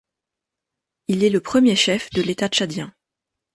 Il 1.09 1.23
est 1.23 1.29
le 1.29 1.39
premier 1.41 1.75
chef 1.75 2.09
de 2.09 2.23
l'État 2.23 2.47
tchadien. 2.49 2.91